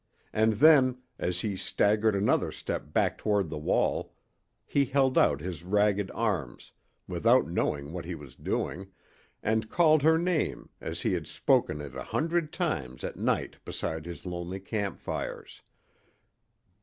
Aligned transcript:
And 0.33 0.53
then, 0.53 0.97
as 1.19 1.41
he 1.41 1.55
staggered 1.55 2.15
another 2.15 2.51
step 2.51 2.91
back 2.91 3.19
toward 3.19 3.51
the 3.51 3.59
wall, 3.59 4.15
he 4.65 4.85
held 4.85 5.15
out 5.15 5.41
his 5.41 5.63
ragged 5.63 6.09
arms, 6.15 6.71
without 7.07 7.45
knowing 7.45 7.91
what 7.93 8.03
he 8.05 8.15
was 8.15 8.33
doing, 8.35 8.87
and 9.43 9.69
called 9.69 10.01
her 10.01 10.17
name 10.17 10.69
as 10.81 11.01
he 11.01 11.13
had 11.13 11.27
spoken 11.27 11.81
it 11.81 11.95
a 11.95 12.01
hundred 12.01 12.51
times 12.51 13.03
at 13.03 13.15
night 13.15 13.57
beside 13.63 14.07
his 14.07 14.25
lonely 14.25 14.59
campfires. 14.59 15.61